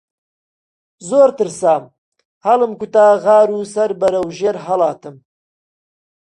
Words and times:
زۆر 1.09 1.29
ترسام، 1.37 1.83
هەڵمکوتا 2.45 3.05
غار 3.23 3.47
و 3.55 3.59
سەربەرەژێر 3.73 4.55
هەڵاتم 4.65 5.15